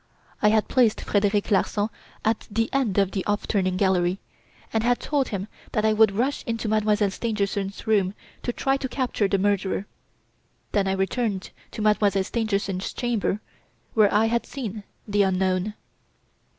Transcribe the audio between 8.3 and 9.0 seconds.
to try to